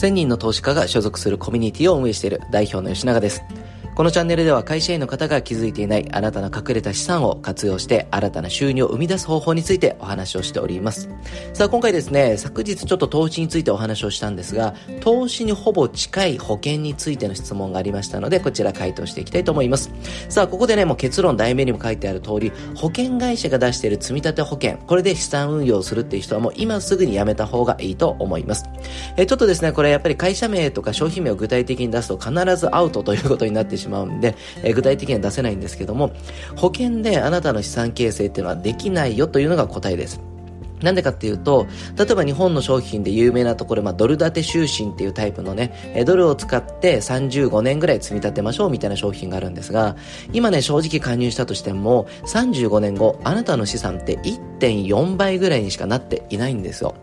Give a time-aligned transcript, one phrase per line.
[0.00, 3.42] 1000人の投資家が所属するコミュニティを運営している代表の吉永です。
[3.94, 11.08] このチャンネルでは会社員の方が気づいていないあなたの隠れた資産を活用して新たな収入を生み出す方法についてお話をしております。
[11.52, 19.90] さあ今回ですね、昨日ちょっと投資についてお話をしたんですが、投資にほぼ近い保険についての質問がありましたので、こちら回答していきたいと思います。
[20.28, 28.64] さあここでね、もう結論題名にも書いてある通り、保険会社が出している積立保険、これで資産運用するっていう人はもう今すぐにやめた方がいいと思います。
[29.16, 36.12] えちょっとですね、これやっぱり会社名とか商品名を具体的に出すと必ずアウトということになってしまうんで、え具体的には出せないんですけども、
[36.56, 40.20] 保険であなたの資産形成っていうのはできないよというのが答えです。
[40.82, 41.66] なんでかっていうと、
[41.96, 49.96] 例えば日本の商品で有名なところ、まあ、ドル建て就寝っていうタイプのね、ドルを使って35年ぐらい積み立てましょうみたいな商品があるんですが、
[50.32, 56.94] 今ね、正直加入したとしても、35年後、あなたの資産って1.4倍ぐらいにしかなっていないんですよ。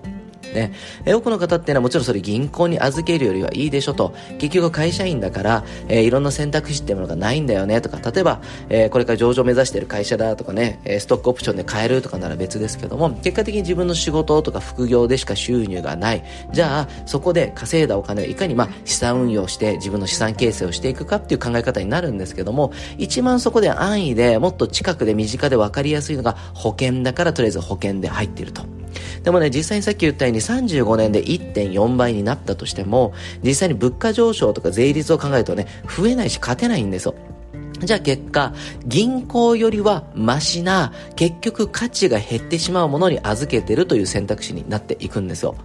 [0.54, 0.74] ね。
[1.06, 4.14] え多くの方っていうのはもちろんそれ銀行に預けるよりはいいでしょと。
[4.40, 16.24] 結局会社員だから、えー、いろんな選択肢っていうものがないんだよねとか、例えば、えー、これから上場目指している会社だとかね、えストックオプションで買えるとかなら別ですけども、結果的に自分の仕事とか副業でしか収入がない。
[16.52, 28.77] じゃあ、そこで稼いだお金をいかにまあ資産運用して自分の資産形成をしていくかっていう考え方になるんですけども、一番そこで安易でもっと近くで身近で分かりやすいのが保険だからとりあえず保険で入っていると。
[29.24, 37.16] でもね、実際にさっき言ったように35年で1.4倍になったとしても、実際に物価上昇とか税率を考えるとね、増えないし勝てないんですよ。
[37.80, 38.54] じゃあ結果、
[38.86, 45.56] 銀行よりはマシな、結局価値が減ってしまうものに預けてるという選択肢になっていくんですよ。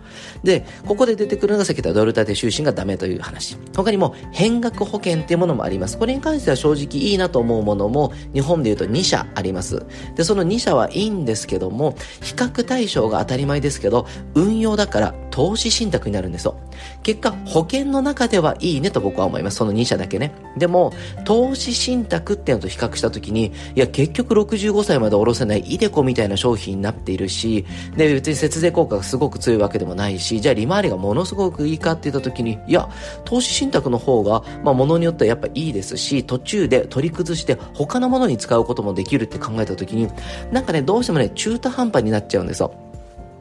[0.42, 3.56] で、ここで出てくるのがさっき言ったドル建て就寝がダメという話。
[3.74, 5.98] 他にも変額保険っていうものもあります。
[5.98, 9.84] これに関しては正直いいなと思うものも日本で言うと2社あります。
[10.16, 16.54] で、その2社はいいんですけども、比較対象が当たり前ですけど、運用だから投資信託になるんですよ。
[17.02, 19.56] 結果、保険の中ではいいねと僕は思います。
[19.56, 20.32] その2社だけね。
[20.56, 20.92] でも、
[21.24, 27.64] 投資信託っていうのと比較したときに、いや、結局65歳まで下ろせないイデコみたいな商品になっているし、
[27.96, 32.88] で、別に節税効果がすごく強いわけでもないし、じゃあ利回りがものすごくいいかって言ったときに、いや、
[33.24, 40.08] 投資信託の方が、まあ、ものによってはやっぱいいですし、途中で取り崩して他のものに使うこともできるって考えたときに、
[40.50, 42.81] なんかね、どうしてもね、中途半端になっちゃうんですよ。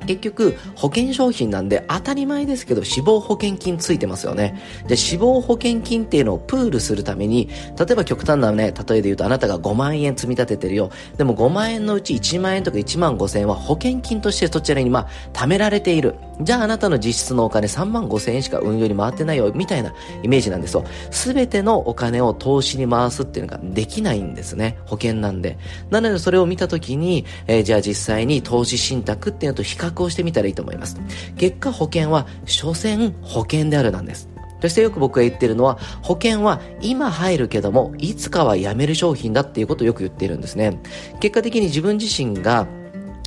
[0.06, 4.60] 結局、保険商品なんで当たり前ですけど死亡保険金ついてますよね。
[4.88, 10.92] で、死亡保険金っていうのをプールするために、例えば極端なね、例えで言うとあなたが5万円積み立ててるよ。
[11.18, 16.16] でも5万円のうち1万円とか1万5千円は保険金としてそちらにまあ、貯められている。
[16.44, 19.94] じゃああなたの実質のお金3万5千円しか運用に回ってないよ、みたいな
[20.24, 20.84] イメージなんですよ。
[21.10, 24.78] すべてのお金を投資に回すっていうのができないんですね。
[24.86, 25.58] 保険なんで。
[25.90, 30.98] なのでそれを見たときに、えー、じゃあ実際に投資信託っていうのと比較をしてみたらいいと思います。
[31.38, 34.30] 結果保険は、所詮保険であるなんです。
[34.62, 40.80] そしてよく僕が言ってるのは、保険は今入るけども、いつかはやめる商品だっていうことをよく言ってるんですね。
[41.20, 42.68] 結果的に自分自身が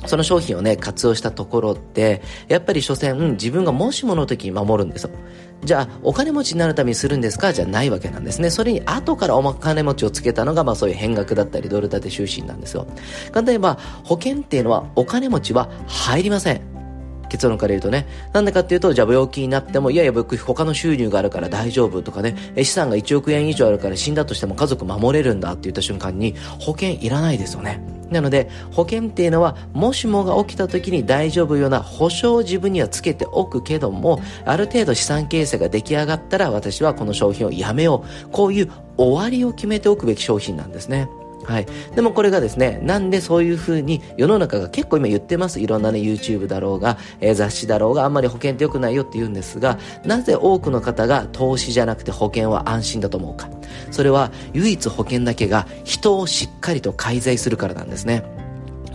[0.05, 5.09] その商品をね、活用したところって、やっぱり所詮、自分がもしもの時に守るんですよ。
[5.63, 7.53] じゃあ、お金持ちになるためにするんですか？
[7.53, 8.51] じゃないわけなんですね。
[8.51, 12.85] それに後からお金持ちをつけたのが、まあそういう変額だったり、ドル建て就寝なんですよ。
[13.31, 16.74] 簡単に言えば、保険っていうのはお金持ちは入りません。
[17.35, 18.07] 結論から言うとね。
[18.31, 27.81] なんでかっていうと、じゃあ病気になっても、いやいや僕他の収入があるから大丈夫とかね、資産が1億円以上あるから死んだとしても家族守れるんだって言った瞬間に、保険いらないですよね。
[28.09, 38.29] なので、保険っていうのは、もしもが起きた時に大丈夫ような保証を自分にはつけておくけども、ある程度資産形成が出来上がったら私はこの商品をやめよう。
[38.29, 41.09] こういう終わりを決めておくべき商品なんですね。
[41.45, 41.67] はい。
[41.95, 45.59] でもこれがですね、なんでそういうふうに世の中が結構今言ってます？
[45.59, 53.49] いろんなね、YouTube だろうが、えー、雑誌だろうが、あんまり保険って良くないよって言うんですが、なぜ多くの方が投資じゃなくて保険は安心だと思うか？
[53.91, 58.23] それは唯一保険だけが人をしっかりと介在するからなんですね。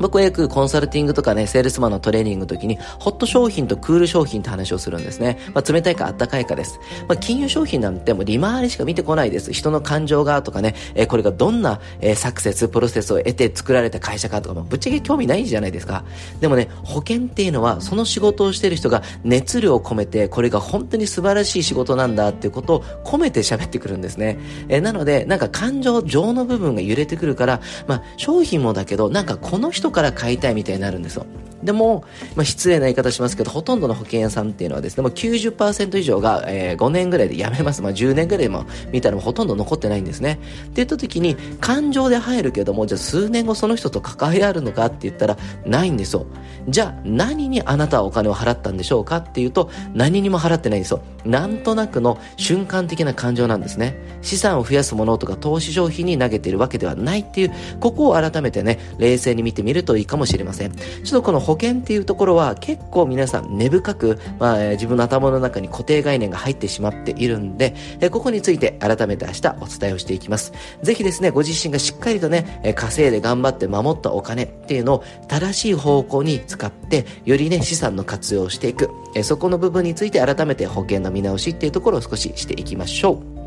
[0.00, 5.38] 僕はよくコンサルティングとかね、セールスマンのトレーニングの時に、ホット商品とクール商品って話をするんですね。
[5.54, 6.80] まあ、冷たいかあったかいかです。
[7.06, 9.52] まあ、金融商品なんてもう利回りしか見てこないです。
[9.52, 16.04] 人の感情がとかね、えー、これがどんな、えー、サクセス、プロセスを得て作られた会社かとか、まあ、ぶっちゃけ興味ないじゃないですか。
[16.40, 24.38] でもね、保険っていうのは、その仕事をしてる人が熱量を込めて、これが本当に素晴らしい仕事なんだっていうことを込めて喋ってくるんですね。
[24.68, 31.26] えー、なので、なんか感情上の部分が揺れてくるから、まあ、商品もだけど、なんかこの人後から買いたいみたいになるんですよ。
[31.62, 32.04] でも、
[32.36, 37.82] まあ、失礼な言い方しますけど、ほとんどの保険屋さんっていうのはですね、もう90%以上が、えー、5年ぐらいで辞めます。
[37.82, 40.32] まあ、10年ぐらいも見たらもほとんど残ってないんですね。
[40.32, 46.26] って言った時に、感情で入るけども、じゃあ数年後その人と関わりあるのかって言ったら、ないんですよ。
[46.68, 51.02] じゃあ、何にあなたはお金を払ったんでしょうかっていうと、何にも払ってないんですよ。
[51.26, 53.98] なんとなくの瞬間的な感情なんですね。
[54.22, 60.72] 資産を増やすものとか投資消費に投げているわけではないっていう、ここを改めてね、冷静に見てみるといいかもしれません。
[60.72, 70.52] ちょっとこの保険っていうところは結構皆さん根深く、まあ、自分の頭の中に固定概念が入ってしまっているんで、えここについて改めて明日お伝えをしていきます。
[70.82, 78.90] ぜひですね、ご自身がしっかりとね、え稼いで頑張って守ったお金っていうのを正しい方向に使って、よりね、資産の活用をしていく。
[79.14, 83.39] えそこの部分について改めて保険の見直しっていうところを少ししていきましょう。